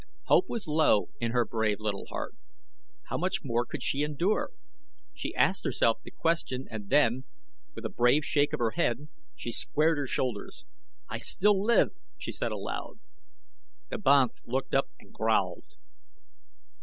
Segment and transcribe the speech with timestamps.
[0.23, 2.33] Hope was low in her brave little heart.
[3.09, 4.49] How much more could she endure?
[5.13, 7.25] She asked herself the question and then,
[7.75, 10.65] with a brave shake of her head, she squared her shoulders.
[11.07, 12.99] "I still live!" she said aloud.
[13.89, 15.65] The banth looked up and growled.